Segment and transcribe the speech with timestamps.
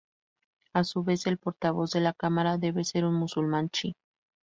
[0.73, 3.93] A su vez, el portavoz de la cámara debe ser un musulmán chií.